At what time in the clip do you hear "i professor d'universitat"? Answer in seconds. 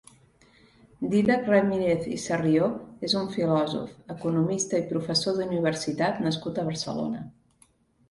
4.83-6.27